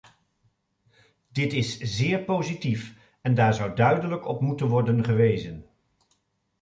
Dit 1.31 1.53
is 1.53 1.79
zeer 1.79 2.19
positief 2.23 2.93
en 3.21 3.33
daar 3.33 3.53
zou 3.53 3.75
duidelijk 3.75 4.25
op 4.27 4.41
moeten 4.41 4.67
worden 4.67 5.03
gewezen. 5.03 5.65